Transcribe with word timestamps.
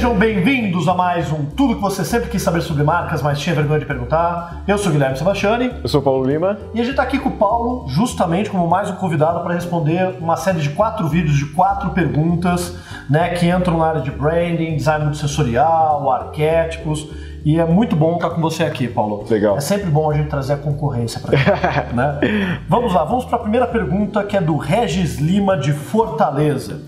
Sejam 0.00 0.16
bem-vindos 0.16 0.88
a 0.88 0.94
mais 0.94 1.30
um 1.30 1.44
Tudo 1.44 1.74
que 1.74 1.82
você 1.82 2.06
sempre 2.06 2.30
quis 2.30 2.40
saber 2.40 2.62
sobre 2.62 2.82
marcas, 2.82 3.20
mas 3.20 3.38
tinha 3.38 3.54
vergonha 3.54 3.80
de 3.80 3.84
perguntar. 3.84 4.62
Eu 4.66 4.78
sou 4.78 4.88
o 4.88 4.92
Guilherme 4.92 5.14
Sebastiani. 5.14 5.74
Eu 5.82 5.88
sou 5.90 6.00
o 6.00 6.02
Paulo 6.02 6.24
Lima. 6.24 6.56
E 6.72 6.80
a 6.80 6.82
gente 6.82 6.92
está 6.92 7.02
aqui 7.02 7.18
com 7.18 7.28
o 7.28 7.32
Paulo, 7.32 7.84
justamente 7.86 8.48
como 8.48 8.66
mais 8.66 8.88
um 8.88 8.94
convidado 8.94 9.40
para 9.40 9.52
responder 9.52 10.16
uma 10.18 10.38
série 10.38 10.60
de 10.60 10.70
quatro 10.70 11.06
vídeos 11.06 11.36
de 11.36 11.44
quatro 11.52 11.90
perguntas, 11.90 12.78
né, 13.10 13.34
que 13.34 13.46
entram 13.46 13.76
na 13.76 13.88
área 13.88 14.00
de 14.00 14.10
branding, 14.10 14.74
design 14.74 15.14
sensorial, 15.14 16.10
arquétipos. 16.10 17.06
E 17.44 17.58
é 17.58 17.64
muito 17.66 17.94
bom 17.94 18.14
estar 18.14 18.30
com 18.30 18.40
você 18.40 18.64
aqui, 18.64 18.88
Paulo. 18.88 19.26
Legal. 19.28 19.56
É 19.58 19.60
sempre 19.60 19.90
bom 19.90 20.10
a 20.10 20.14
gente 20.14 20.30
trazer 20.30 20.54
a 20.54 20.56
concorrência 20.56 21.20
para 21.20 21.36
gente, 21.36 21.92
né? 21.94 22.20
Vamos 22.66 22.94
lá, 22.94 23.04
vamos 23.04 23.26
para 23.26 23.36
a 23.36 23.40
primeira 23.40 23.66
pergunta 23.66 24.24
que 24.24 24.34
é 24.34 24.40
do 24.40 24.56
Regis 24.56 25.18
Lima 25.18 25.58
de 25.58 25.72
Fortaleza. 25.72 26.80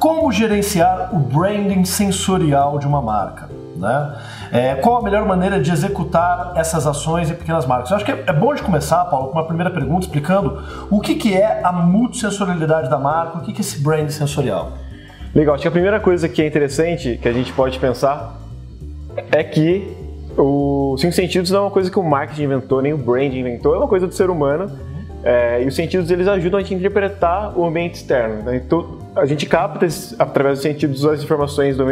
Como 0.00 0.32
gerenciar 0.32 1.14
o 1.14 1.18
branding 1.18 1.84
sensorial 1.84 2.78
de 2.78 2.86
uma 2.86 3.02
marca? 3.02 3.50
Né? 3.76 4.16
É, 4.50 4.74
qual 4.76 4.96
a 4.96 5.02
melhor 5.02 5.26
maneira 5.26 5.60
de 5.60 5.70
executar 5.70 6.54
essas 6.56 6.86
ações 6.86 7.30
em 7.30 7.34
pequenas 7.34 7.66
marcas? 7.66 7.90
Eu 7.90 7.96
acho 7.96 8.06
que 8.06 8.10
é, 8.10 8.32
bom 8.32 8.54
de 8.54 8.62
começar, 8.62 9.04
Paulo, 9.04 9.28
com 9.28 9.34
uma 9.34 9.44
primeira 9.44 9.70
pergunta 9.70 10.06
explicando 10.06 10.62
o 10.90 11.00
que, 11.00 11.16
que 11.16 11.36
é 11.36 11.60
a 11.62 11.70
multissensorialidade 11.70 12.88
da 12.88 12.98
marca, 12.98 13.38
o 13.38 13.40
que, 13.42 13.52
que 13.52 13.58
é 13.58 13.60
esse 13.60 13.82
branding 13.82 14.08
sensorial. 14.08 14.72
Legal, 15.34 15.54
acho 15.54 15.62
que 15.62 15.68
a 15.68 15.70
primeira 15.70 16.00
coisa 16.00 16.30
que 16.30 16.40
é 16.40 16.46
interessante 16.46 17.18
que 17.20 17.28
a 17.28 17.32
gente 17.32 17.52
pode 17.52 17.78
pensar 17.78 18.40
é 19.30 19.44
que 19.44 19.94
os 20.34 20.98
cinco 20.98 21.12
sentidos 21.12 21.50
não 21.50 21.58
é 21.58 21.62
uma 21.64 21.70
coisa 21.70 21.90
que 21.90 21.98
o 21.98 22.02
marketing 22.02 22.44
inventou, 22.44 22.80
nem 22.80 22.94
o 22.94 22.98
branding 22.98 23.40
inventou, 23.40 23.74
é 23.74 23.76
uma 23.76 23.88
coisa 23.88 24.06
do 24.06 24.14
ser 24.14 24.30
humano. 24.30 24.70
É, 25.22 25.62
e 25.62 25.68
os 25.68 25.76
sentidos 25.76 26.10
eles 26.10 26.26
ajudam 26.26 26.58
a 26.58 26.62
gente 26.62 26.72
a 26.72 26.78
interpretar 26.78 27.58
o 27.58 27.66
ambiente 27.66 27.96
externo. 27.96 28.42
Né? 28.42 28.56
Então, 28.56 28.99
a 29.16 29.26
gente 29.26 29.46
capta, 29.46 29.86
através 30.18 30.58
dos 30.58 30.62
sentidos, 30.62 31.04
as 31.04 31.22
informações 31.22 31.76
do 31.76 31.84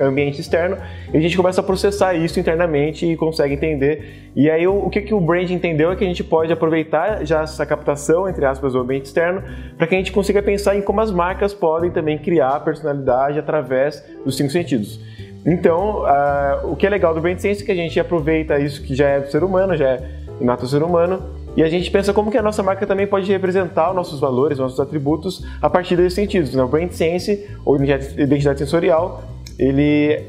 ambiente 0.00 0.40
externo 0.40 0.76
e 1.12 1.16
a 1.16 1.20
gente 1.20 1.36
começa 1.36 1.60
a 1.60 1.64
processar 1.64 2.14
isso 2.14 2.38
internamente 2.38 3.06
e 3.06 3.16
consegue 3.16 3.54
entender. 3.54 4.30
E 4.36 4.50
aí, 4.50 4.66
o, 4.66 4.88
que, 4.90 5.00
que 5.00 5.14
o 5.14 5.20
brand 5.20 5.50
entendeu 5.50 5.90
é 5.90 5.96
que 5.96 6.04
a 6.04 6.06
gente 6.06 6.22
pode 6.22 6.52
aproveitar 6.52 7.24
já 7.24 7.42
essa 7.42 7.64
captação, 7.64 8.28
entre 8.28 8.44
aspas, 8.44 8.74
do 8.74 8.80
ambiente 8.80 9.06
externo, 9.06 9.42
para 9.76 9.86
que 9.86 9.94
a 9.94 9.98
gente 9.98 10.12
consiga 10.12 10.42
pensar 10.42 10.76
em 10.76 10.82
como 10.82 11.00
as 11.00 11.10
marcas 11.10 11.54
podem 11.54 11.90
também 11.90 12.18
criar 12.18 12.60
personalidade 12.60 13.38
através 13.38 14.04
dos 14.24 14.36
cinco 14.36 14.50
sentidos. 14.50 15.00
Então, 15.46 16.02
uh, 16.02 16.70
o 16.70 16.76
que 16.76 16.86
é 16.86 16.90
legal 16.90 17.14
do 17.14 17.20
Brand 17.20 17.38
Sense 17.38 17.62
é 17.62 17.66
que 17.66 17.72
a 17.72 17.74
gente 17.74 17.98
aproveita 17.98 18.58
isso 18.58 18.82
que 18.82 18.94
já 18.94 19.08
é 19.08 19.20
do 19.20 19.30
ser 19.30 19.42
humano, 19.42 19.76
já 19.76 19.88
é 19.88 20.10
inato 20.40 20.66
ser 20.66 20.82
humano, 20.82 21.37
e 21.58 21.62
a 21.64 21.68
gente 21.68 21.90
pensa 21.90 22.12
como 22.12 22.30
que 22.30 22.38
a 22.38 22.42
nossa 22.42 22.62
marca 22.62 22.86
também 22.86 23.04
pode 23.04 23.28
representar 23.32 23.90
os 23.90 23.96
nossos 23.96 24.20
valores, 24.20 24.58
nossos 24.58 24.78
atributos 24.78 25.44
a 25.60 25.68
partir 25.68 25.96
desses 25.96 26.14
sentidos. 26.14 26.54
Né? 26.54 26.62
O 26.62 26.68
Brand 26.68 26.92
Sense, 26.92 27.50
ou 27.64 27.74
identidade 27.82 28.60
sensorial, 28.60 29.24
ele 29.58 30.22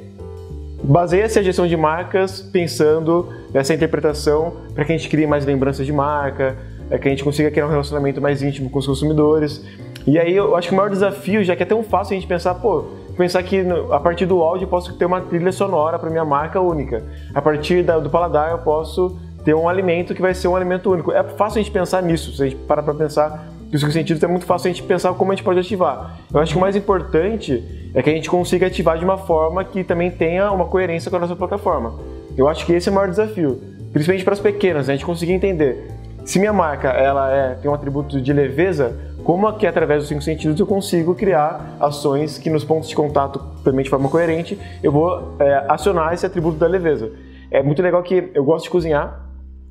baseia-se 0.81 1.37
a 1.37 1.43
gestão 1.43 1.67
de 1.67 1.77
marcas 1.77 2.41
pensando 2.41 3.29
nessa 3.53 3.75
interpretação 3.75 4.53
para 4.73 4.83
que 4.83 4.91
a 4.91 4.97
gente 4.97 5.07
crie 5.07 5.27
mais 5.27 5.45
lembranças 5.45 5.85
de 5.85 5.93
marca, 5.93 6.57
é 6.89 6.97
que 6.97 7.07
a 7.07 7.11
gente 7.11 7.23
consiga 7.23 7.51
criar 7.51 7.67
um 7.67 7.69
relacionamento 7.69 8.19
mais 8.19 8.41
íntimo 8.41 8.67
com 8.71 8.79
os 8.79 8.87
consumidores. 8.87 9.63
E 10.07 10.17
aí 10.17 10.35
eu 10.35 10.55
acho 10.55 10.69
que 10.69 10.73
o 10.73 10.77
maior 10.77 10.89
desafio, 10.89 11.43
já 11.43 11.55
que 11.55 11.61
é 11.61 11.65
tão 11.67 11.83
fácil 11.83 12.13
a 12.13 12.19
gente 12.19 12.27
pensar, 12.27 12.55
pô, 12.55 12.85
pensar 13.15 13.43
que 13.43 13.63
a 13.91 13.99
partir 13.99 14.25
do 14.25 14.41
áudio 14.41 14.65
eu 14.65 14.69
posso 14.69 14.93
ter 14.93 15.05
uma 15.05 15.21
trilha 15.21 15.51
sonora 15.51 15.99
para 15.99 16.09
minha 16.09 16.25
marca 16.25 16.59
única. 16.59 17.03
A 17.35 17.39
partir 17.39 17.83
do 17.83 18.09
paladar 18.09 18.49
eu 18.49 18.57
posso 18.57 19.15
ter 19.49 19.55
um 19.55 19.67
alimento 19.67 20.13
que 20.13 20.21
vai 20.21 20.35
ser 20.35 20.47
um 20.47 20.55
alimento 20.55 20.91
único. 20.91 21.11
É 21.11 21.23
fácil 21.23 21.59
a 21.59 21.63
gente 21.63 21.71
pensar 21.71 22.03
nisso, 22.03 22.35
se 22.35 22.43
a 22.43 22.45
gente 22.45 22.55
parar 22.55 22.83
para 22.83 22.93
pensar 22.93 23.47
que 23.67 23.75
os 23.75 23.81
sentidos 23.93 24.21
é 24.21 24.27
muito 24.27 24.45
fácil 24.45 24.69
a 24.69 24.71
gente 24.71 24.83
pensar 24.83 25.11
como 25.13 25.31
a 25.31 25.35
gente 25.35 25.43
pode 25.43 25.59
ativar. 25.59 26.19
Eu 26.31 26.39
acho 26.39 26.51
que 26.51 26.57
o 26.57 26.61
mais 26.61 26.75
importante 26.75 27.63
é 27.95 28.03
que 28.03 28.11
a 28.11 28.13
gente 28.13 28.29
consiga 28.29 28.67
ativar 28.67 28.99
de 28.99 29.03
uma 29.03 29.17
forma 29.17 29.63
que 29.63 29.83
também 29.83 30.11
tenha 30.11 30.51
uma 30.51 30.65
coerência 30.65 31.09
com 31.09 31.17
a 31.17 31.19
nossa 31.19 31.35
plataforma. 31.35 31.95
Eu 32.37 32.47
acho 32.47 32.63
que 32.63 32.73
esse 32.73 32.89
é 32.89 32.91
o 32.91 32.95
maior 32.95 33.09
desafio, 33.09 33.59
principalmente 33.91 34.23
para 34.23 34.33
as 34.33 34.39
pequenas, 34.39 34.85
né? 34.85 34.93
a 34.93 34.95
gente 34.95 35.05
conseguir 35.05 35.31
entender 35.31 35.87
se 36.23 36.37
minha 36.37 36.53
marca 36.53 36.89
ela 36.89 37.31
é, 37.33 37.55
tem 37.55 37.71
um 37.71 37.73
atributo 37.73 38.21
de 38.21 38.31
leveza, 38.31 38.95
como 39.23 39.47
aqui 39.47 39.65
através 39.65 40.01
dos 40.01 40.09
cinco 40.09 40.21
sentidos 40.21 40.59
eu 40.59 40.67
consigo 40.67 41.15
criar 41.15 41.75
ações 41.79 42.37
que 42.37 42.51
nos 42.51 42.63
pontos 42.63 42.87
de 42.87 42.95
contato 42.95 43.41
também 43.63 43.83
de 43.83 43.89
forma 43.89 44.07
coerente 44.09 44.59
eu 44.83 44.91
vou 44.91 45.35
é, 45.39 45.65
acionar 45.67 46.13
esse 46.13 46.23
atributo 46.23 46.59
da 46.59 46.67
leveza. 46.67 47.11
É 47.49 47.63
muito 47.63 47.81
legal 47.81 48.03
que 48.03 48.29
eu 48.35 48.43
gosto 48.43 48.65
de 48.65 48.69
cozinhar, 48.69 49.28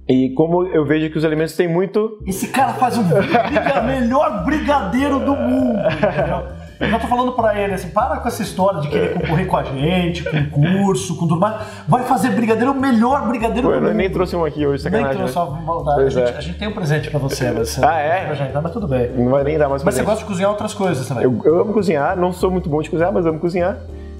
e 0.08 0.30
como 0.30 0.66
eu 0.68 0.84
vejo 0.84 1.10
que 1.10 1.18
os 1.18 1.24
alimentos 1.24 1.54
têm 1.54 1.68
muito. 1.68 2.18
Esse 2.26 2.48
cara 2.48 2.72
faz 2.74 2.96
o 2.96 3.02
briga, 3.02 3.82
melhor 3.86 4.44
brigadeiro 4.44 5.18
do 5.20 5.36
mundo, 5.36 5.78
entendeu? 5.80 6.58
Eu 6.80 6.88
já 6.90 6.98
tô 7.00 7.08
falando 7.08 7.32
pra 7.32 7.58
ele 7.60 7.74
assim, 7.74 7.88
para 7.88 8.18
com 8.18 8.28
essa 8.28 8.40
história 8.40 8.80
de 8.80 8.88
querer 8.88 9.12
concorrer 9.12 9.46
com 9.48 9.56
a 9.56 9.64
gente, 9.64 10.22
com 10.22 10.48
curso, 10.50 11.16
com 11.16 11.26
tudo 11.26 11.40
mais. 11.40 11.56
Vai 11.88 12.04
fazer 12.04 12.30
brigadeiro, 12.30 12.70
o 12.70 12.80
melhor 12.80 13.26
brigadeiro 13.26 13.66
Pô, 13.66 13.74
do 13.74 13.80
mundo. 13.80 13.90
Eu 13.90 13.94
nem 13.94 14.08
trouxe 14.08 14.36
um 14.36 14.44
aqui 14.44 14.64
hoje, 14.64 14.84
sacanagem. 14.84 15.08
Nem 15.22 15.32
trouxe 15.32 15.50
uma 15.50 15.60
maldade. 15.60 16.02
A 16.02 16.08
gente, 16.08 16.32
é. 16.32 16.36
a 16.36 16.40
gente 16.40 16.58
tem 16.58 16.68
um 16.68 16.72
presente 16.72 17.10
pra 17.10 17.18
você, 17.18 17.50
mas 17.50 17.82
Ah, 17.82 17.98
é? 17.98 18.32
Gente, 18.32 18.52
mas 18.54 18.72
tudo 18.72 18.86
bem. 18.86 19.10
Não 19.10 19.30
vai 19.30 19.42
nem 19.42 19.58
dar 19.58 19.68
mais 19.68 19.82
Mas 19.82 19.94
presente. 19.94 20.04
você 20.04 20.10
gosta 20.10 20.24
de 20.24 20.28
cozinhar 20.28 20.50
outras 20.50 20.72
coisas 20.72 21.06
também. 21.08 21.24
Eu, 21.24 21.40
eu 21.44 21.60
amo 21.60 21.72
cozinhar, 21.72 22.16
não 22.16 22.32
sou 22.32 22.48
muito 22.48 22.68
bom 22.68 22.80
de 22.80 22.88
cozinhar, 22.88 23.12
mas 23.12 23.26
amo 23.26 23.40
cozinhar. 23.40 23.76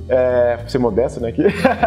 É, 0.09 0.59
ser 0.67 0.79
modesto, 0.79 1.21
né? 1.21 1.29
Aqui. 1.29 1.43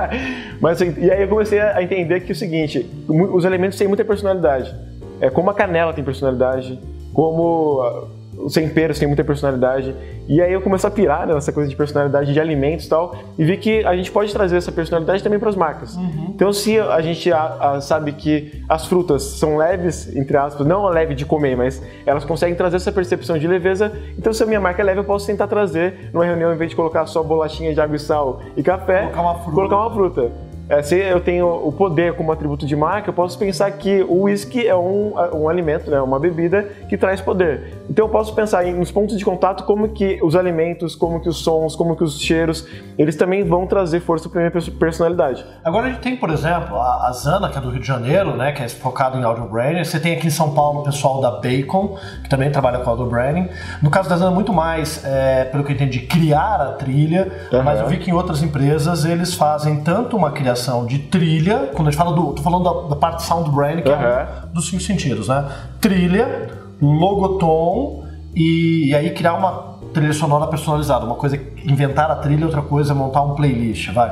Mas, 0.62 0.82
assim, 0.82 0.94
e 1.00 1.10
aí 1.10 1.24
eu 1.24 1.28
comecei 1.28 1.60
a 1.60 1.82
entender 1.82 2.20
que 2.22 2.32
é 2.32 2.34
o 2.34 2.38
seguinte: 2.38 2.90
os 3.08 3.46
elementos 3.46 3.78
têm 3.78 3.88
muita 3.88 4.06
personalidade. 4.06 4.74
É 5.20 5.30
como 5.30 5.50
a 5.50 5.54
canela 5.54 5.94
tem 5.94 6.04
personalidade, 6.04 6.80
como 7.14 8.10
os 8.44 8.54
temperos 8.54 9.00
têm 9.00 9.08
muita 9.08 9.24
personalidade. 9.24 9.96
E 10.28 10.42
aí 10.42 10.54
eu 10.54 10.62
comecei 10.62 10.88
a 10.88 10.92
pirar 10.92 11.28
né, 11.28 11.34
nessa 11.34 11.52
coisa 11.52 11.70
de 11.70 11.76
personalidade 11.76 12.34
de 12.34 12.40
alimentos 12.40 12.86
e 12.86 12.90
tal, 12.90 13.16
e 13.38 13.44
vi 13.44 13.58
que 13.58 13.84
a 13.86 13.96
gente 13.96 14.12
pode 14.12 14.32
trazer 14.32 14.58
essa 14.58 14.72
personalidade 14.72 15.24
também 15.24 15.40
para 15.40 15.50
as 15.50 15.56
marcas. 15.56 15.96
Uhum. 15.96 16.32
Então, 16.36 16.54
se 16.54 16.80
a 16.80 17.02
gente 17.02 17.32
a, 17.32 17.74
a, 17.74 17.82
sabe 17.82 18.14
que 18.14 18.64
as 18.68 18.86
frutas 18.86 19.24
são 19.24 19.58
leves, 19.58 20.16
entre 20.16 20.38
aspas, 20.38 20.66
não 20.66 20.86
leve 20.86 21.16
de 21.16 21.26
comer, 21.26 21.56
mas 21.56 21.82
elas 22.06 22.24
conseguem 22.24 22.56
trazer 22.56 22.78
essa 22.78 22.92
percepção 22.92 23.38
de 23.38 23.48
leveza, 23.48 23.92
então 24.18 24.32
se 24.34 24.42
a 24.44 24.46
minha 24.46 24.60
marca 24.60 24.82
é 24.82 24.86
leve, 24.86 25.00
eu 25.00 25.04
posso 25.04 25.28
tentar 25.28 25.48
trazer 25.48 26.10
numa 26.14 26.26
reunião, 26.26 26.54
em 26.54 26.58
vez 26.58 26.70
de 26.70 26.76
colocar 26.76 27.06
só 27.06 27.24
bolachinha 27.24 27.74
de 27.74 27.82
água 27.82 27.96
e 27.96 28.00
sal 28.00 28.42
e 28.56 28.64
café, 28.64 29.02
colocar 29.02 29.22
uma 29.22 29.36
fruta. 29.36 29.56
Colocar 29.56 29.78
uma 29.78 29.94
fruta. 29.94 30.52
É, 30.72 30.82
se 30.82 30.96
eu 30.96 31.20
tenho 31.20 31.48
o 31.48 31.70
poder 31.70 32.14
como 32.14 32.32
atributo 32.32 32.66
de 32.66 32.78
marca, 32.78 33.10
eu 33.10 33.14
posso 33.14 33.38
pensar 33.38 33.70
que 33.72 34.04
o 34.04 34.22
whisky 34.22 34.66
é 34.66 34.74
um, 34.74 35.12
um 35.34 35.50
alimento, 35.50 35.92
né, 35.92 36.00
uma 36.00 36.18
bebida 36.18 36.64
que 36.88 36.98
traz 36.98 37.20
poder. 37.20 37.74
Então 37.92 38.06
eu 38.06 38.10
posso 38.10 38.34
pensar 38.34 38.66
em, 38.66 38.74
nos 38.74 38.90
pontos 38.90 39.18
de 39.18 39.26
contato 39.26 39.66
como 39.66 39.90
que 39.90 40.18
os 40.24 40.34
alimentos, 40.34 40.96
como 40.96 41.20
que 41.20 41.28
os 41.28 41.40
sons, 41.40 41.76
como 41.76 41.94
que 41.94 42.06
os 42.06 42.22
cheiros, 42.22 42.66
eles 42.98 43.18
também 43.18 43.44
vão 43.44 43.68
trazer 43.68 44.00
força 44.00 44.30
para 44.30 44.40
minha 44.40 44.52
personalidade. 44.80 45.46
Agora 45.62 45.88
a 45.88 45.90
gente 45.90 46.00
tem, 46.00 46.16
por 46.16 46.30
exemplo, 46.30 46.78
a, 46.78 47.10
a 47.10 47.12
Zana, 47.12 47.50
que 47.50 47.58
é 47.58 47.62
do 47.62 47.70
Rio 47.70 47.82
de 47.82 47.88
Janeiro, 47.88 48.38
né, 48.38 48.54
que 48.54 48.64
é 48.64 48.70
focado 48.70 49.18
em 49.18 49.24
audio 49.26 49.44
branding. 49.44 49.84
Você 49.84 50.00
tem 50.00 50.14
aqui 50.16 50.28
em 50.28 50.30
São 50.32 50.54
Paulo 50.54 50.80
o 50.80 50.84
pessoal 50.84 51.20
da 51.20 51.32
Bacon, 51.32 51.98
que 52.24 52.30
também 52.30 52.50
trabalha 52.50 52.80
com 52.80 52.90
audio 52.90 53.08
branding. 53.08 53.50
No 53.82 53.90
caso 53.90 54.08
da 54.08 54.16
Zana, 54.16 54.32
muito 54.32 54.54
mais, 54.54 55.04
é, 55.04 55.44
pelo 55.44 55.66
que 55.66 55.74
eu 55.74 55.76
entendi, 55.76 56.00
criar 56.00 56.62
a 56.62 56.72
trilha, 56.72 57.30
uhum. 57.52 57.62
mas 57.62 57.82
eu 57.82 57.88
vi 57.88 57.98
que 57.98 58.10
em 58.10 58.14
outras 58.14 58.42
empresas 58.42 59.04
eles 59.04 59.34
fazem 59.34 59.84
tanto 59.84 60.16
uma 60.16 60.32
criação 60.32 60.86
de 60.86 60.98
trilha, 60.98 61.72
quando 61.74 61.90
a 61.90 61.92
gente 61.92 62.00
fala 62.00 62.16
do. 62.16 62.32
tô 62.36 62.42
falando 62.42 62.64
da, 62.64 62.88
da 62.88 62.96
parte 62.96 63.24
sound 63.24 63.52
branding, 63.52 63.82
que 63.82 63.90
uhum. 63.90 63.96
é 63.96 64.28
dos 64.54 64.70
cinco 64.70 64.82
sentidos, 64.82 65.28
né? 65.28 65.46
Trilha, 65.82 66.62
logotom 66.82 68.04
e, 68.36 68.90
e 68.90 68.96
aí 68.96 69.12
criar 69.12 69.34
uma 69.34 69.72
trilha 69.94 70.14
sonora 70.14 70.48
personalizada. 70.48 71.06
Uma 71.06 71.16
coisa 71.16 71.36
é 71.36 71.40
inventar 71.66 72.10
a 72.10 72.16
trilha, 72.16 72.46
outra 72.46 72.62
coisa 72.62 72.94
é 72.94 72.96
montar 72.96 73.22
um 73.22 73.36
playlist, 73.36 73.92
vai. 73.92 74.12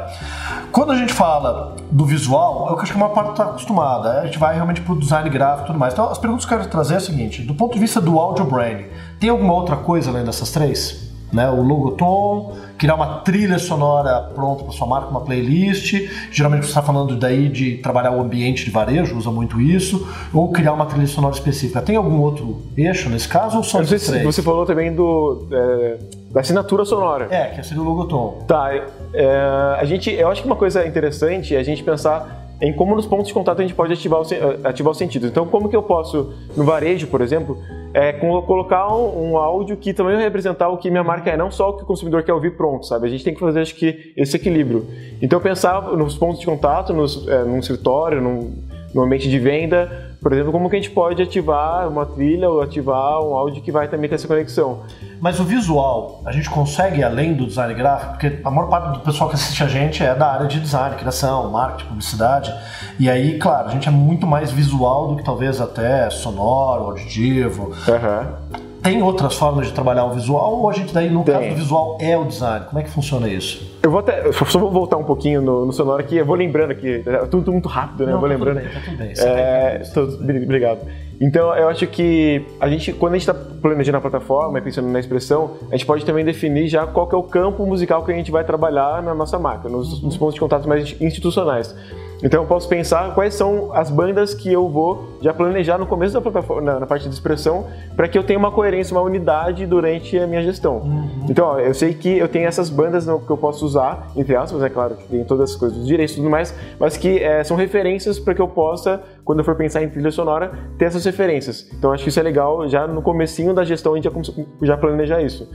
Quando 0.71 0.91
a 0.91 0.95
gente 0.95 1.13
fala 1.13 1.75
do 1.89 2.05
visual, 2.05 2.67
é 2.69 2.71
o 2.71 2.75
que 2.75 2.83
acho 2.83 2.91
que 2.91 2.97
a 2.97 3.01
maior 3.01 3.13
parte 3.13 3.31
está 3.31 3.45
acostumada. 3.45 4.21
A 4.21 4.25
gente 4.25 4.37
vai 4.37 4.53
realmente 4.53 4.81
para 4.81 4.93
o 4.93 4.99
design 4.99 5.29
gráfico 5.29 5.63
e 5.63 5.67
tudo 5.67 5.79
mais. 5.79 5.93
Então, 5.93 6.09
as 6.09 6.17
perguntas 6.17 6.45
que 6.45 6.53
eu 6.53 6.57
quero 6.57 6.69
trazer 6.69 6.95
é 6.95 6.97
a 6.97 7.01
seguinte: 7.01 7.41
do 7.41 7.55
ponto 7.55 7.73
de 7.73 7.79
vista 7.79 7.99
do 7.99 8.19
audio 8.19 8.45
branding, 8.45 8.85
tem 9.19 9.29
alguma 9.29 9.53
outra 9.53 9.77
coisa 9.77 10.09
além 10.09 10.23
dessas 10.23 10.51
três? 10.51 11.08
Né, 11.31 11.47
o 11.47 11.61
logotom, 11.61 12.55
criar 12.75 12.95
uma 12.95 13.19
trilha 13.19 13.59
sonora 13.59 14.31
pronta 14.33 14.63
para 14.63 14.73
sua 14.73 14.87
marca, 14.87 15.09
uma 15.09 15.21
playlist. 15.21 15.93
Geralmente 16.31 16.63
você 16.63 16.69
está 16.69 16.81
falando 16.81 17.15
daí 17.15 17.47
de 17.49 17.77
trabalhar 17.77 18.11
o 18.11 18.19
ambiente 18.19 18.65
de 18.65 18.71
varejo, 18.71 19.15
usa 19.15 19.29
muito 19.29 19.61
isso, 19.61 20.07
ou 20.33 20.51
criar 20.51 20.73
uma 20.73 20.87
trilha 20.87 21.05
sonora 21.05 21.35
específica. 21.35 21.81
Tem 21.81 21.95
algum 21.95 22.19
outro 22.19 22.63
eixo 22.75 23.09
nesse 23.09 23.27
caso 23.27 23.57
ou 23.57 23.63
são 23.63 23.81
esses 23.81 24.07
três? 24.07 24.23
Você 24.23 24.41
falou 24.41 24.65
também 24.65 24.93
do 24.93 25.45
é, 25.51 25.97
da 26.31 26.41
assinatura 26.41 26.85
sonora. 26.85 27.27
É, 27.29 27.45
que 27.49 27.63
seria 27.63 27.81
o 27.81 27.85
logotom. 27.85 28.43
Tá, 28.47 28.71
é, 29.13 29.77
a 29.79 29.85
gente, 29.85 30.11
eu 30.11 30.29
acho 30.29 30.41
que 30.41 30.47
uma 30.47 30.55
coisa 30.55 30.85
interessante 30.85 31.55
é 31.55 31.59
a 31.59 31.63
gente 31.63 31.83
pensar 31.83 32.48
em 32.61 32.73
como 32.73 32.95
nos 32.95 33.05
pontos 33.05 33.27
de 33.27 33.33
contato 33.33 33.59
a 33.59 33.61
gente 33.61 33.73
pode 33.73 33.93
ativar, 33.93 34.21
o, 34.21 34.25
ativar 34.67 34.91
os 34.91 34.97
sentidos. 34.97 35.29
Então, 35.29 35.45
como 35.45 35.69
que 35.69 35.75
eu 35.75 35.83
posso, 35.83 36.33
no 36.57 36.63
varejo, 36.65 37.07
por 37.07 37.21
exemplo, 37.21 37.57
é, 37.93 38.11
colocar 38.13 38.93
um, 38.93 39.31
um, 39.31 39.37
áudio 39.37 39.77
que 39.77 39.93
também 39.93 40.15
vai 40.15 40.23
representar 40.23 40.69
o 40.69 40.77
que 40.77 40.91
minha 40.91 41.03
marca 41.03 41.29
é, 41.29 41.37
não 41.37 41.49
só 41.49 41.69
o 41.69 41.73
que 41.73 41.83
o 41.83 41.85
consumidor 41.85 42.23
quer 42.23 42.33
ouvir 42.33 42.57
pronto, 42.57 42.85
sabe? 42.85 43.07
A 43.07 43.09
gente 43.09 43.23
tem 43.23 43.33
que 43.33 43.39
fazer, 43.39 43.61
acho 43.61 43.75
que, 43.75 44.13
esse 44.15 44.35
equilíbrio. 44.35 44.85
Então, 45.21 45.39
pensar 45.39 45.81
nos 45.93 46.17
pontos 46.17 46.39
de 46.39 46.45
contato, 46.45 46.93
nos, 46.93 47.27
é, 47.27 47.43
num 47.43 47.59
escritório, 47.59 48.21
num, 48.21 48.53
no 48.93 49.03
ambiente 49.03 49.29
de 49.29 49.39
venda, 49.39 50.08
Por 50.21 50.33
exemplo, 50.33 50.51
como 50.51 50.69
que 50.69 50.75
a 50.75 50.79
gente 50.79 50.91
pode 50.91 51.21
ativar 51.21 51.87
uma 51.87 52.05
trilha 52.05 52.49
ou 52.49 52.61
ativar 52.61 53.21
um 53.21 53.33
áudio 53.33 53.61
que 53.61 53.71
vai 53.71 53.87
também 53.87 54.09
ter 54.09 54.15
essa 54.15 54.27
conexão. 54.27 54.81
Mas 55.21 55.39
o 55.39 55.45
visual, 55.45 56.21
a 56.25 56.31
gente 56.31 56.49
consegue 56.49 56.99
ir 56.99 57.03
além 57.03 57.33
do 57.33 57.47
design 57.47 57.73
gráfico? 57.73 58.11
Porque 58.11 58.39
a 58.43 58.51
maior 58.51 58.67
parte 58.67 58.97
do 58.97 58.99
pessoal 58.99 59.29
que 59.29 59.35
assiste 59.35 59.63
a 59.63 59.67
gente 59.67 60.03
é 60.03 60.13
da 60.13 60.27
área 60.27 60.47
de 60.47 60.59
design, 60.59 60.95
criação, 60.97 61.49
marketing, 61.49 61.87
publicidade. 61.87 62.53
E 62.99 63.09
aí, 63.09 63.39
claro, 63.39 63.69
a 63.69 63.71
gente 63.71 63.87
é 63.87 63.91
muito 63.91 64.27
mais 64.27 64.51
visual 64.51 65.07
do 65.07 65.15
que 65.15 65.23
talvez 65.23 65.61
até 65.61 66.09
sonoro, 66.09 66.83
auditivo. 66.83 67.71
Uhum. 67.87 68.68
Tem 68.81 69.01
outras 69.01 69.35
formas 69.35 69.67
de 69.67 69.73
trabalhar 69.73 70.05
o 70.05 70.11
visual 70.11 70.59
ou 70.59 70.69
a 70.69 70.73
gente 70.73 70.93
daí, 70.93 71.09
no 71.09 71.23
Tem. 71.23 71.35
caso 71.35 71.49
do 71.49 71.55
visual, 71.55 71.97
é 71.99 72.17
o 72.17 72.25
design? 72.25 72.65
Como 72.67 72.79
é 72.79 72.83
que 72.83 72.89
funciona 72.89 73.27
isso? 73.27 73.77
Eu 73.83 73.91
vou 73.91 73.99
até. 73.99 74.31
Só 74.31 74.59
vou 74.59 74.71
voltar 74.71 74.97
um 74.97 75.03
pouquinho 75.03 75.41
no, 75.41 75.65
no 75.65 75.73
sonoro 75.73 76.01
aqui, 76.01 76.17
eu 76.17 76.25
vou 76.25 76.35
lembrando 76.35 76.71
aqui. 76.71 77.03
É 77.05 77.17
tudo, 77.19 77.43
tudo 77.43 77.51
muito 77.51 77.67
rápido, 77.67 78.05
né? 78.05 78.11
Não, 78.11 78.13
eu 78.13 78.19
vou 78.19 78.29
tá 78.29 78.35
lembrando. 78.35 78.61
Tudo 78.61 78.97
bem, 78.97 79.13
tá 79.13 79.15
tudo 79.15 79.25
bem. 79.25 79.35
É, 79.39 79.79
tô, 79.93 80.03
obrigado. 80.03 80.79
Então, 81.21 81.53
eu 81.53 81.67
acho 81.67 81.85
que 81.85 82.45
a 82.61 82.69
gente, 82.69 82.93
quando 82.93 83.13
a 83.13 83.17
gente 83.17 83.29
está 83.29 83.33
planejando 83.33 83.97
a 83.97 84.01
plataforma, 84.01 84.61
pensando 84.61 84.87
na 84.87 84.99
expressão, 84.99 85.57
a 85.69 85.75
gente 85.75 85.85
pode 85.85 86.05
também 86.05 86.23
definir 86.23 86.69
já 86.69 86.87
qual 86.87 87.09
é 87.11 87.15
o 87.15 87.23
campo 87.23 87.65
musical 87.65 88.05
que 88.05 88.11
a 88.11 88.15
gente 88.15 88.31
vai 88.31 88.45
trabalhar 88.45 89.03
na 89.03 89.13
nossa 89.13 89.37
marca, 89.37 89.67
nos, 89.67 90.01
nos 90.01 90.15
pontos 90.15 90.35
de 90.35 90.39
contato 90.39 90.67
mais 90.67 90.95
institucionais. 91.01 91.75
Então 92.21 92.41
eu 92.41 92.47
posso 92.47 92.67
pensar 92.67 93.13
quais 93.13 93.33
são 93.33 93.73
as 93.73 93.89
bandas 93.89 94.33
que 94.33 94.51
eu 94.51 94.67
vou 94.67 95.17
já 95.21 95.33
planejar 95.33 95.77
no 95.77 95.85
começo 95.85 96.13
da 96.13 96.21
plataforma, 96.21 96.61
na, 96.61 96.79
na 96.81 96.85
parte 96.85 97.07
de 97.07 97.13
expressão, 97.13 97.65
para 97.95 98.07
que 98.07 98.17
eu 98.17 98.23
tenha 98.23 98.37
uma 98.37 98.51
coerência, 98.51 98.95
uma 98.95 99.01
unidade 99.01 99.65
durante 99.65 100.17
a 100.17 100.27
minha 100.27 100.41
gestão. 100.41 100.79
Uhum. 100.79 101.25
Então, 101.29 101.45
ó, 101.47 101.59
eu 101.59 101.73
sei 101.73 101.93
que 101.93 102.17
eu 102.17 102.27
tenho 102.27 102.47
essas 102.47 102.69
bandas 102.69 103.05
no, 103.05 103.19
que 103.19 103.29
eu 103.29 103.37
posso 103.37 103.65
usar, 103.65 104.07
entre 104.15 104.35
aspas, 104.35 104.61
é 104.61 104.69
claro, 104.69 104.95
que 104.95 105.07
tem 105.07 105.23
todas 105.23 105.51
as 105.51 105.55
coisas 105.55 105.77
dos 105.77 105.87
direitos 105.87 106.13
e 106.13 106.17
tudo 106.17 106.29
mais, 106.29 106.53
mas 106.79 106.97
que 106.97 107.23
é, 107.23 107.43
são 107.43 107.55
referências 107.55 108.19
para 108.19 108.33
que 108.33 108.41
eu 108.41 108.47
possa, 108.47 109.01
quando 109.23 109.39
eu 109.39 109.45
for 109.45 109.55
pensar 109.55 109.81
em 109.81 109.89
trilha 109.89 110.11
sonora, 110.11 110.51
ter 110.77 110.85
essas 110.85 111.05
referências. 111.05 111.69
Então 111.77 111.91
acho 111.91 112.03
que 112.03 112.09
isso 112.09 112.19
é 112.19 112.23
legal, 112.23 112.67
já 112.67 112.85
no 112.85 113.01
comecinho 113.01 113.53
da 113.53 113.63
gestão 113.63 113.93
a 113.93 113.95
gente 113.95 114.09
já, 114.09 114.43
já 114.61 114.77
planejar 114.77 115.21
isso. 115.21 115.49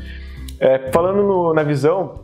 É, 0.58 0.90
falando 0.92 1.22
no, 1.22 1.52
na 1.52 1.62
visão, 1.62 2.20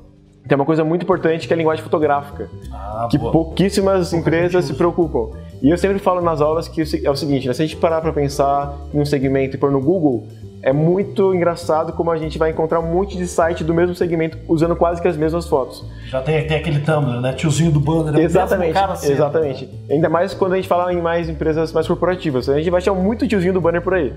tem 0.50 0.56
uma 0.56 0.64
coisa 0.64 0.82
muito 0.82 1.05
importante 1.05 1.47
que 1.47 1.52
é 1.52 1.55
a 1.55 1.56
linguagem 1.56 1.81
fotográfica, 1.81 2.50
ah, 2.73 3.06
que 3.08 3.17
boa. 3.17 3.31
pouquíssimas 3.31 4.12
empresas 4.12 4.64
se 4.64 4.75
preocupam. 4.75 5.38
E 5.62 5.70
eu 5.70 5.79
sempre 5.79 6.00
falo 6.00 6.20
nas 6.20 6.41
aulas 6.41 6.67
que 6.67 6.82
é 7.06 7.08
o 7.08 7.14
seguinte, 7.14 7.47
né? 7.47 7.55
se 7.55 7.62
a 7.62 7.64
gente 7.64 7.76
parar 7.76 8.00
para 8.00 8.12
pensar 8.12 8.76
em 8.93 8.99
um 8.99 9.05
segmento 9.05 9.55
e 9.55 9.61
pôr 9.61 9.70
no 9.70 9.81
Google, 9.81 10.26
é 10.61 10.73
muito 10.73 11.32
engraçado 11.32 11.93
como 11.93 12.11
a 12.11 12.17
gente 12.17 12.37
vai 12.37 12.50
encontrar 12.50 12.81
um 12.81 12.93
monte 12.93 13.17
de 13.17 13.29
site 13.29 13.62
do 13.62 13.73
mesmo 13.73 13.94
segmento 13.94 14.38
usando 14.49 14.75
quase 14.75 15.00
que 15.00 15.06
as 15.06 15.17
mesmas 15.17 15.47
fotos. 15.47 15.85
Já 16.08 16.20
tem, 16.20 16.44
tem 16.44 16.56
aquele 16.56 16.81
Tumblr, 16.81 17.20
né? 17.20 17.32
Tiozinho 17.32 17.70
do 17.70 17.79
banner. 17.79 18.20
É 18.20 18.25
exatamente, 18.25 18.75
cara 18.75 18.94
exatamente. 18.94 19.67
Né? 19.67 19.94
Ainda 19.94 20.08
mais 20.08 20.35
quando 20.35 20.55
a 20.55 20.56
gente 20.56 20.67
fala 20.67 20.93
em 20.93 21.00
mais 21.00 21.29
empresas 21.29 21.73
mais 21.73 21.87
corporativas. 21.87 22.49
A 22.49 22.56
gente 22.58 22.70
vai 22.70 22.79
achar 22.79 22.93
muito 22.93 23.29
tiozinho 23.29 23.52
do 23.52 23.61
banner 23.61 23.82
por 23.82 23.94
aí. 23.94 24.12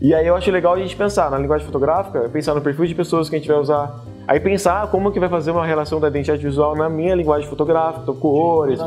E 0.00 0.14
aí 0.14 0.26
eu 0.26 0.34
acho 0.34 0.50
legal 0.50 0.72
a 0.72 0.78
gente 0.78 0.96
pensar 0.96 1.30
na 1.30 1.36
linguagem 1.36 1.66
fotográfica, 1.66 2.26
pensar 2.30 2.54
no 2.54 2.62
perfil 2.62 2.86
de 2.86 2.94
pessoas 2.94 3.28
que 3.28 3.36
a 3.36 3.38
gente 3.38 3.48
vai 3.48 3.58
usar, 3.58 4.02
Aí 4.26 4.40
pensar 4.40 4.86
como 4.88 5.12
que 5.12 5.20
vai 5.20 5.28
fazer 5.28 5.50
uma 5.50 5.66
relação 5.66 6.00
da 6.00 6.08
identidade 6.08 6.42
visual 6.42 6.74
na 6.74 6.88
minha 6.88 7.14
linguagem 7.14 7.48
fotográfica, 7.48 8.12
cores. 8.12 8.78
Tipo, 8.78 8.86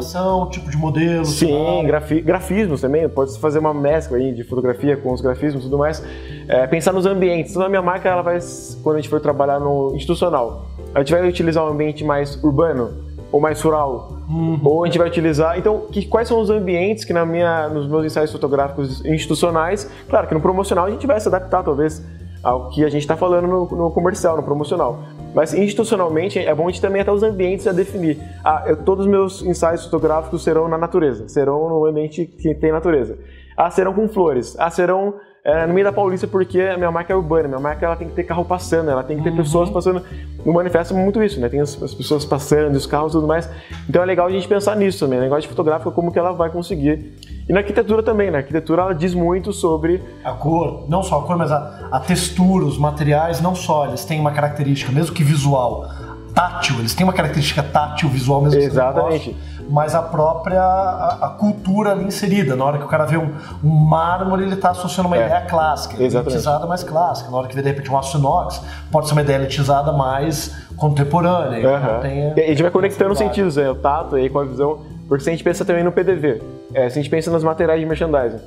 tipo 0.49 0.71
de 0.71 0.77
modelo. 0.77 1.25
Sim, 1.25 1.85
grafi 1.85 2.21
grafismos 2.21 2.81
também. 2.81 3.07
Pode 3.07 3.37
fazer 3.39 3.59
uma 3.59 3.73
mescla 3.73 4.17
aí 4.17 4.33
de 4.33 4.43
fotografia 4.43 4.97
com 4.97 5.13
os 5.13 5.21
grafismos 5.21 5.63
e 5.63 5.65
tudo 5.65 5.77
mais. 5.77 6.03
É, 6.47 6.65
pensar 6.65 6.91
nos 6.91 7.05
ambientes. 7.05 7.51
Então, 7.51 7.63
a 7.63 7.69
minha 7.69 7.81
marca, 7.81 8.09
ela 8.09 8.21
vai, 8.21 8.39
quando 8.83 8.95
a 8.95 8.99
gente 8.99 9.09
for 9.09 9.19
trabalhar 9.19 9.59
no 9.59 9.93
institucional, 9.95 10.65
a 10.93 10.99
gente 10.99 11.11
vai 11.11 11.27
utilizar 11.27 11.63
um 11.63 11.67
ambiente 11.67 12.03
mais 12.03 12.41
urbano 12.43 13.05
ou 13.31 13.39
mais 13.39 13.61
rural. 13.61 14.17
Uhum. 14.29 14.59
Ou 14.63 14.83
a 14.83 14.87
gente 14.87 14.97
vai 14.97 15.07
utilizar. 15.07 15.57
Então, 15.57 15.85
que, 15.91 16.05
quais 16.05 16.27
são 16.27 16.39
os 16.39 16.49
ambientes 16.49 17.03
que 17.05 17.13
na 17.13 17.25
minha, 17.25 17.69
nos 17.69 17.87
meus 17.87 18.05
ensaios 18.05 18.31
fotográficos 18.31 19.05
institucionais, 19.05 19.89
claro 20.09 20.27
que 20.27 20.33
no 20.33 20.41
promocional 20.41 20.85
a 20.85 20.89
gente 20.89 21.05
vai 21.05 21.19
se 21.19 21.27
adaptar, 21.27 21.63
talvez, 21.63 22.03
ao 22.47 22.69
que 22.69 22.85
a 22.85 22.89
gente 22.89 23.01
está 23.01 23.17
falando 23.17 23.45
no, 23.45 23.65
no, 23.65 23.91
comercial, 23.91 24.37
no 24.37 24.43
promocional. 24.43 24.99
Mas 25.35 25.53
institucionalmente 25.53 26.39
é 26.39 26.55
bom 26.55 26.63
a 26.63 26.71
gente 26.71 26.79
também 26.79 27.01
até 27.01 27.11
os 27.11 27.21
ambientes 27.21 27.67
a 27.67 27.73
definir. 27.73 28.17
Ah, 28.43 28.63
eu, 28.65 28.77
todos 28.77 29.05
os 29.05 29.11
meus 29.11 29.43
ensaios 29.43 29.83
fotográficos 29.83 30.45
serão 30.45 30.69
na 30.69 30.77
natureza, 30.77 31.27
serão 31.27 31.67
no 31.67 31.85
ambiente 31.85 32.25
que 32.25 32.55
tem 32.55 32.71
natureza. 32.71 33.17
Ah, 33.57 33.69
serão 33.69 33.93
com 33.93 34.07
flores. 34.07 34.55
Ah, 34.57 34.69
serão 34.69 35.15
é, 35.43 35.67
no 35.67 35.73
meio 35.73 35.85
da 35.85 35.91
Paulista 35.91 36.25
porque 36.25 36.61
a 36.61 36.77
minha 36.77 36.89
marca 36.89 37.11
é 37.11 37.15
urbana, 37.15 37.49
minha 37.49 37.59
marca 37.59 37.85
ela 37.85 37.97
tem 37.97 38.07
que 38.07 38.13
ter 38.13 38.23
carro 38.23 38.45
passando, 38.45 38.89
ela 38.89 39.03
tem 39.03 39.17
que 39.17 39.23
ter 39.23 39.31
uhum. 39.31 39.37
pessoas 39.37 39.69
passando. 39.69 40.01
No 40.45 40.53
manifesto 40.53 40.93
muito 40.95 41.21
isso, 41.21 41.39
né? 41.41 41.49
Tem 41.49 41.59
as, 41.59 41.81
as, 41.83 41.93
pessoas 41.93 42.23
passando, 42.23 42.73
os 42.75 42.85
carros 42.85 43.11
e 43.11 43.15
tudo 43.17 43.27
mais. 43.27 43.49
Então 43.89 44.01
é 44.01 44.05
legal 44.05 44.27
a 44.27 44.31
gente 44.31 44.47
pensar 44.47 44.75
nisso 44.77 44.99
também, 44.99 45.19
negócio 45.19 45.49
fotográfico, 45.49 45.91
como 45.91 46.13
que 46.13 46.19
ela 46.19 46.31
vai 46.31 46.49
conseguir. 46.49 47.13
E 47.47 47.53
na 47.53 47.59
arquitetura 47.59 48.03
também, 48.03 48.29
na 48.29 48.39
arquitetura 48.39 48.81
ela 48.81 48.93
diz 48.93 49.13
muito 49.13 49.53
sobre... 49.53 50.03
A 50.23 50.31
cor, 50.31 50.85
não 50.89 51.01
só 51.01 51.19
a 51.19 51.23
cor, 51.23 51.37
mas 51.37 51.51
a, 51.51 51.87
a 51.91 51.99
textura, 51.99 52.65
os 52.65 52.77
materiais, 52.77 53.39
não 53.39 53.55
só, 53.55 53.87
eles 53.87 54.03
têm 54.03 54.19
uma 54.19 54.31
característica, 54.31 54.91
mesmo 54.91 55.15
que 55.15 55.23
visual, 55.23 55.87
tátil, 56.33 56.79
eles 56.79 56.93
têm 56.93 57.05
uma 57.05 57.13
característica 57.13 57.63
tátil, 57.63 58.09
visual 58.09 58.41
mesmo 58.41 58.59
Exatamente. 58.59 59.31
Que 59.31 59.57
mas 59.69 59.93
a 59.93 60.01
própria 60.01 60.61
a, 60.61 61.25
a, 61.25 61.29
cultura 61.29 61.91
ali 61.91 62.05
inserida. 62.05 62.55
Na 62.55 62.65
hora 62.65 62.77
que 62.77 62.85
o 62.85 62.87
cara 62.87 63.05
vê 63.05 63.17
um, 63.17 63.33
um 63.63 63.69
mármore, 63.69 64.43
ele 64.43 64.55
está 64.55 64.71
associando 64.71 65.07
uma 65.07 65.17
é. 65.17 65.25
ideia 65.25 65.41
clássica, 65.41 66.01
elitizada 66.01 66.65
mais 66.65 66.83
clássica. 66.83 67.29
Na 67.29 67.37
hora 67.37 67.47
que 67.47 67.55
vê 67.55 67.61
de 67.61 67.69
repente 67.69 67.91
um 67.91 67.97
aço 67.97 68.17
inox, 68.17 68.61
pode 68.91 69.07
ser 69.07 69.13
uma 69.13 69.21
ideia 69.21 69.37
elitizada 69.37 69.91
mais 69.91 70.55
contemporânea. 70.75 71.69
Uhum. 71.69 72.01
Tem, 72.01 72.33
e 72.35 72.41
a 72.41 72.47
gente 72.47 72.61
vai 72.61 72.71
conectando 72.71 73.11
os 73.11 73.17
sentidos, 73.17 73.55
né? 73.55 73.69
o 73.69 73.75
tato 73.75 74.15
aí 74.15 74.29
com 74.29 74.39
a 74.39 74.45
visão, 74.45 74.79
porque 75.07 75.23
se 75.23 75.29
a 75.29 75.33
gente 75.33 75.43
pensa 75.43 75.63
também 75.63 75.83
no 75.83 75.91
PDV, 75.91 76.41
é, 76.73 76.89
se 76.89 76.99
a 76.99 77.01
gente 77.01 77.09
pensa 77.09 77.31
nos 77.31 77.43
materiais 77.43 77.79
de 77.79 77.85
merchandising. 77.85 78.39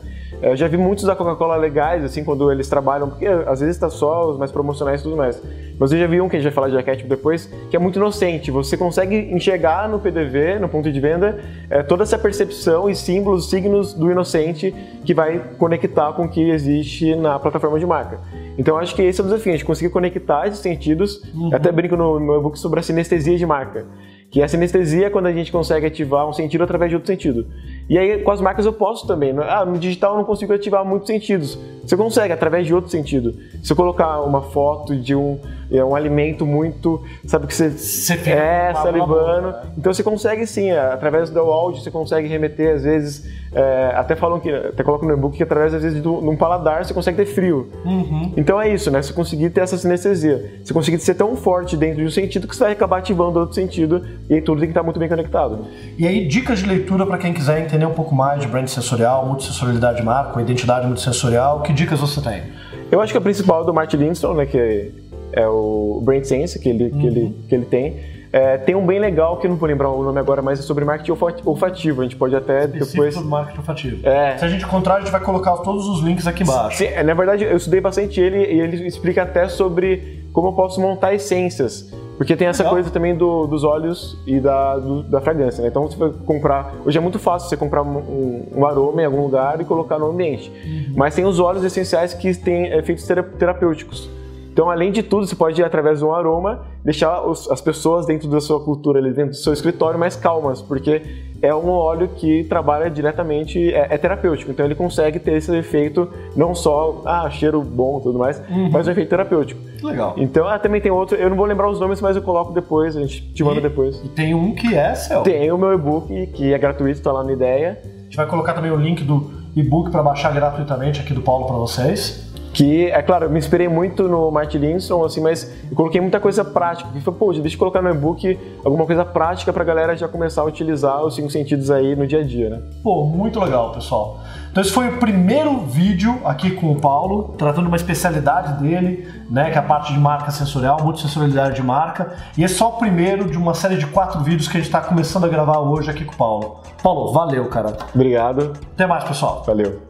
Eu 0.43 0.57
já 0.57 0.67
vi 0.69 0.79
muitos 0.79 1.05
da 1.05 1.15
Coca-Cola 1.15 1.57
legais, 1.57 2.03
assim, 2.03 2.25
quando 2.25 2.51
eles 2.51 2.67
trabalham, 2.67 3.09
porque 3.11 3.27
às 3.27 3.61
vezes 3.61 3.77
está 3.77 3.91
só 3.91 4.31
os 4.31 4.39
mais 4.39 4.51
promocionais 4.51 5.01
e 5.01 5.03
tudo 5.03 5.17
mais. 5.17 5.41
Mas 5.79 5.93
eu 5.93 5.99
já 5.99 6.07
vi 6.07 6.21
um 6.21 6.29
que 6.29 6.37
a 6.37 6.39
gente 6.39 6.49
vai 6.49 6.55
falar 6.55 6.69
de 6.71 6.77
arquétipo 6.77 7.09
depois, 7.09 7.51
que 7.69 7.77
é 7.77 7.79
muito 7.79 7.99
inocente. 7.99 8.51
Você 8.51 8.77
consegue 8.77 9.17
enxergar 9.17 9.89
no 9.89 9.99
PDV, 9.99 10.59
no 10.59 10.69
ponto 10.69 10.91
de 10.91 11.01
venda, 11.01 11.41
é, 11.69 11.83
toda 11.83 12.05
essa 12.05 12.19
percepção 12.19 12.89
e 12.89 12.95
símbolos, 12.95 13.51
signos 13.51 13.93
do 13.93 14.11
inocente 14.11 14.75
que 15.05 15.13
vai 15.13 15.43
conectar 15.59 16.13
com 16.13 16.25
o 16.25 16.29
que 16.29 16.51
existe 16.51 17.15
na 17.15 17.39
plataforma 17.39 17.79
de 17.79 17.85
marca. 17.85 18.19
Então 18.57 18.79
acho 18.79 18.95
que 18.95 19.03
esse 19.03 19.21
é 19.21 19.25
o 19.25 19.27
desafio, 19.27 19.53
a 19.53 19.57
gente 19.57 19.65
conseguir 19.65 19.91
conectar 19.91 20.47
esses 20.47 20.61
sentidos. 20.61 21.23
Uhum. 21.35 21.51
Até 21.53 21.71
brinco 21.71 21.97
no 21.97 22.19
meu 22.19 22.39
e-book 22.39 22.59
sobre 22.59 22.81
a 22.81 22.83
sinestesia 22.83 23.37
de 23.37 23.45
marca. 23.45 23.87
Que 24.31 24.43
a 24.43 24.49
sinestesia 24.49 25.07
é 25.07 25.11
quando 25.11 25.27
a 25.27 25.33
gente 25.33 25.51
consegue 25.51 25.87
ativar 25.87 26.29
um 26.29 26.33
sentido 26.33 26.63
através 26.63 26.91
de 26.91 26.95
outro 26.95 27.09
sentido. 27.09 27.47
E 27.89 27.99
aí 27.99 28.23
com 28.23 28.31
as 28.31 28.41
marcas 28.41 28.65
eu 28.65 28.73
posso 28.73 29.07
também. 29.07 29.35
Ah, 29.39 29.65
no 29.65 29.79
digital 29.79 30.13
eu 30.13 30.19
não 30.19 30.25
consigo 30.25 30.53
ativar 30.53 30.85
muitos 30.85 31.09
sentidos. 31.09 31.59
Você 31.85 31.97
consegue 31.97 32.33
através 32.33 32.67
de 32.67 32.73
outro 32.73 32.91
sentido. 32.91 33.35
Se 33.63 33.73
eu 33.73 33.77
colocar 33.77 34.21
uma 34.21 34.43
foto 34.43 34.95
de 34.95 35.15
um, 35.15 35.39
é 35.71 35.85
um 35.85 35.95
alimento 35.95 36.45
muito, 36.45 37.03
sabe 37.27 37.47
que 37.47 37.55
você, 37.55 37.71
você 37.71 38.15
é 38.31 38.73
salivando, 38.75 39.49
né? 39.49 39.63
então 39.79 39.93
você 39.93 40.03
consegue 40.03 40.47
sim, 40.47 40.71
através 40.71 41.31
do 41.31 41.39
áudio 41.41 41.81
você 41.81 41.91
consegue 41.91 42.27
remeter 42.27 42.75
às 42.75 42.83
vezes, 42.83 43.27
é, 43.53 43.93
até 43.95 44.17
falam 44.17 44.41
que, 44.41 44.51
até 44.51 44.83
colocam 44.83 45.09
no 45.09 45.15
e-book 45.15 45.37
que 45.37 45.43
através 45.43 45.73
às 45.73 45.83
vezes 45.83 46.03
de 46.03 46.09
um 46.09 46.37
paladar 46.37 46.85
você 46.85 46.93
consegue 46.93 47.19
ter 47.19 47.27
frio. 47.27 47.71
Uhum. 47.85 48.33
Então 48.37 48.61
é 48.61 48.73
isso, 48.73 48.91
né? 48.91 49.01
Você 49.01 49.13
conseguir 49.13 49.51
ter 49.51 49.61
essa 49.61 49.77
sinestesia, 49.77 50.61
você 50.63 50.75
conseguir 50.75 50.99
ser 50.99 51.15
tão 51.15 51.37
forte 51.37 51.77
dentro 51.77 51.99
de 51.99 52.05
um 52.05 52.11
sentido 52.11 52.49
que 52.49 52.57
você 52.57 52.65
vai 52.65 52.73
acabar 52.73 52.99
ativando 52.99 53.39
outro 53.39 53.55
sentido 53.55 54.05
e 54.29 54.35
aí 54.35 54.43
tudo 54.43 54.59
tem 54.59 54.69
que 54.69 54.73
estar 54.73 54.83
muito 54.83 54.99
bem 54.99 55.09
conectado. 55.09 55.67
E 55.97 56.07
aí 56.07 56.27
dicas 56.27 56.61
de 56.61 56.67
leitura 56.67 57.07
para 57.07 57.19
quem 57.19 57.33
quiser 57.33 57.61
entender 57.61 57.87
um 57.87 57.95
pouco 57.95 58.15
mais 58.15 58.41
de 58.41 58.49
brand 58.49 58.67
sensorial, 58.67 59.27
multissensorialidade 59.27 59.99
de 59.99 60.05
marca, 60.05 60.41
identidade 60.41 60.87
multissensorial, 60.87 61.63
que 61.63 61.73
dicas 61.73 62.01
você 62.01 62.21
tem? 62.21 62.43
Eu 62.91 63.01
acho 63.01 63.13
que 63.13 63.19
a 63.19 63.21
principal 63.21 63.63
é 63.63 63.67
do 63.67 63.73
Martin 63.73 63.99
Lindstrom, 63.99 64.35
né, 64.35 64.47
que 64.47 64.93
é, 65.33 65.43
é 65.43 65.49
o 65.49 66.01
Brand 66.03 66.25
Sense 66.25 66.59
que 66.59 66.69
ele, 66.69 66.85
uhum. 66.85 66.99
que 66.99 67.07
ele, 67.07 67.37
que 67.49 67.55
ele 67.55 67.65
tem. 67.65 68.21
É, 68.33 68.59
tem 68.59 68.77
um 68.77 68.87
bem 68.87 69.01
legal 69.01 69.39
que 69.39 69.47
eu 69.47 69.51
não 69.51 69.57
vou 69.57 69.69
lembrar 69.69 69.91
o 69.91 70.05
nome 70.05 70.21
agora, 70.21 70.41
mas 70.41 70.61
é 70.61 70.63
sobre 70.63 70.85
marketing 70.85 71.19
olfativo. 71.45 72.01
A 72.01 72.05
gente 72.05 72.15
pode 72.15 72.37
até 72.37 72.65
Específico 72.65 72.93
depois. 72.93 73.15
do 73.17 73.25
marketing 73.25 73.59
olfativo. 73.59 74.09
É. 74.09 74.39
Se 74.39 74.45
a 74.45 74.49
gente 74.49 74.65
encontrar, 74.65 74.97
a 74.97 75.01
gente 75.01 75.11
vai 75.11 75.21
colocar 75.21 75.57
todos 75.59 75.87
os 75.89 76.01
links 76.01 76.27
aqui 76.27 76.45
embaixo. 76.45 76.79
Sim, 76.79 76.91
na 77.03 77.15
verdade, 77.15 77.45
eu 77.45 77.57
estudei 77.57 77.81
bastante 77.81 78.21
ele 78.21 78.39
e 78.39 78.61
ele 78.61 78.87
explica 78.87 79.23
até 79.23 79.49
sobre 79.49 80.29
como 80.33 80.49
eu 80.49 80.53
posso 80.53 80.81
montar 80.81 81.13
essências. 81.13 81.93
Porque 82.17 82.37
tem 82.37 82.49
essa 82.49 82.63
Legal. 82.63 82.75
coisa 82.75 82.91
também 82.91 83.17
do, 83.17 83.47
dos 83.47 83.65
óleos 83.65 84.19
e 84.27 84.39
da, 84.39 84.77
do, 84.77 85.03
da 85.05 85.23
fragrância, 85.23 85.63
né? 85.63 85.69
Então 85.69 85.89
você 85.89 85.97
vai 85.97 86.11
comprar. 86.27 86.75
Hoje 86.85 86.99
é 86.99 87.01
muito 87.01 87.19
fácil 87.19 87.49
você 87.49 87.57
comprar 87.57 87.83
um, 87.83 88.47
um 88.55 88.67
aroma 88.67 89.01
em 89.01 89.07
algum 89.07 89.23
lugar 89.23 89.59
e 89.61 89.65
colocar 89.65 89.99
no 89.99 90.11
ambiente. 90.11 90.53
Uhum. 90.65 90.93
Mas 90.97 91.15
tem 91.15 91.25
os 91.25 91.41
óleos 91.41 91.65
essenciais 91.65 92.13
que 92.13 92.33
têm 92.35 92.67
efeitos 92.75 93.07
terapêuticos. 93.07 94.11
Então, 94.53 94.69
além 94.69 94.91
de 94.91 95.03
tudo, 95.03 95.27
você 95.27 95.35
pode 95.35 95.61
ir 95.61 95.65
através 95.65 96.01
de 96.01 96.05
um 96.05 96.13
aroma 96.13 96.63
deixar 96.85 97.23
os, 97.23 97.51
as 97.51 97.61
pessoas 97.61 98.07
dentro 98.07 98.29
da 98.29 98.41
sua 98.41 98.61
cultura, 98.61 99.01
dentro 99.03 99.31
do 99.31 99.37
seu 99.37 99.53
escritório, 99.53 99.99
mais 99.99 100.17
calmas, 100.17 100.61
porque 100.61 101.03
é 101.43 101.55
um 101.55 101.71
óleo 101.71 102.09
que 102.17 102.45
trabalha 102.45 102.91
diretamente, 102.91 103.73
é, 103.73 103.87
é 103.91 103.99
terapêutico. 103.99 104.51
Então, 104.51 104.65
ele 104.67 104.75
consegue 104.75 105.19
ter 105.19 105.35
esse 105.35 105.55
efeito, 105.57 106.09
não 106.37 106.55
só, 106.55 107.03
ah, 107.07 107.29
cheiro 107.31 107.63
bom 107.63 107.99
e 107.99 108.03
tudo 108.03 108.19
mais, 108.19 108.43
uhum. 108.51 108.71
mas 108.71 108.87
um 108.87 108.91
efeito 108.91 109.09
terapêutico. 109.09 109.61
Legal. 109.83 110.15
Então, 110.17 110.47
ah, 110.47 110.59
também 110.59 110.81
tem 110.81 110.91
outro, 110.91 111.17
eu 111.17 111.31
não 111.31 111.37
vou 111.37 111.47
lembrar 111.47 111.71
os 111.71 111.81
nomes, 111.81 112.01
mas 112.01 112.17
eu 112.17 112.23
coloco 112.23 112.53
depois, 112.53 112.97
a 112.97 113.01
gente 113.01 113.33
te 113.33 113.43
manda 113.43 113.61
e, 113.61 113.63
depois. 113.63 114.03
E 114.05 114.09
tem 114.09 114.35
um 114.35 114.55
que 114.55 114.75
é, 114.75 114.95
Cel? 114.95 115.23
Tem 115.23 115.51
o 115.51 115.57
meu 115.57 115.73
e-book, 115.73 116.27
que 116.29 116.53
é 116.53 116.59
gratuito, 116.59 116.99
está 116.99 117.13
lá 117.13 117.25
na 117.25 117.33
ideia. 117.33 117.79
A 117.85 118.03
gente 118.05 118.17
vai 118.17 118.27
colocar 118.27 118.53
também 118.53 118.71
o 118.71 118.77
link 118.77 119.05
do 119.05 119.31
e-book 119.55 119.91
para 119.91 120.03
baixar 120.03 120.33
gratuitamente 120.33 121.01
aqui 121.01 121.15
do 121.15 121.23
Paulo 121.23 121.47
para 121.47 121.57
vocês. 121.57 122.30
Que, 122.53 122.87
é 122.87 123.01
claro, 123.03 123.27
eu 123.27 123.31
me 123.31 123.39
inspirei 123.39 123.69
muito 123.69 124.09
no 124.09 124.31
Martin 124.31 124.59
Lindstrom, 124.59 125.05
assim, 125.05 125.21
mas 125.21 125.51
eu 125.71 125.77
coloquei 125.77 126.01
muita 126.01 126.19
coisa 126.19 126.45
prática. 126.45 126.91
E 126.95 127.01
falei, 127.01 127.19
pô, 127.19 127.33
deixa 127.33 127.55
eu 127.55 127.59
colocar 127.59 127.81
no 127.81 127.91
e-book 127.91 128.39
alguma 128.65 128.85
coisa 128.87 129.05
prática 129.05 129.53
pra 129.53 129.63
galera 129.63 129.97
já 129.97 130.09
começar 130.09 130.43
a 130.43 130.45
utilizar 130.45 131.05
os 131.05 131.15
cinco 131.15 131.31
sentidos 131.31 131.71
aí 131.71 131.95
no 131.95 132.07
dia 132.07 132.21
a 132.21 132.25
dia, 132.25 132.51
né? 132.51 132.63
Pô, 132.83 133.05
muito 133.05 133.39
legal, 133.39 133.73
pessoal. 133.73 134.19
Então 134.51 134.63
esse 134.63 134.73
foi 134.73 134.89
o 134.89 134.99
primeiro 134.99 135.61
vídeo 135.61 136.21
aqui 136.25 136.51
com 136.51 136.73
o 136.73 136.81
Paulo, 136.81 137.35
tratando 137.39 137.69
uma 137.69 137.77
especialidade 137.77 138.61
dele, 138.61 139.09
né, 139.31 139.51
que 139.51 139.57
é 139.57 139.61
a 139.61 139.63
parte 139.63 139.93
de 139.93 140.01
marca 140.01 140.33
sensorial, 140.33 140.83
multissensorialidade 140.83 141.55
de 141.55 141.63
marca. 141.63 142.15
E 142.37 142.43
esse 142.43 142.55
é 142.55 142.59
só 142.59 142.71
o 142.71 142.73
primeiro 142.73 143.31
de 143.31 143.39
uma 143.39 143.55
série 143.55 143.77
de 143.77 143.87
quatro 143.87 144.21
vídeos 144.21 144.49
que 144.49 144.57
a 144.57 144.61
gente 144.61 144.67
está 144.67 144.81
começando 144.81 145.25
a 145.25 145.29
gravar 145.29 145.61
hoje 145.61 145.89
aqui 145.89 146.05
com 146.05 146.15
o 146.15 146.17
Paulo. 146.17 146.61
Paulo, 146.83 147.13
valeu, 147.13 147.49
cara. 147.49 147.77
Obrigado. 147.95 148.55
Até 148.75 148.87
mais, 148.87 149.05
pessoal. 149.05 149.45
Valeu. 149.47 149.90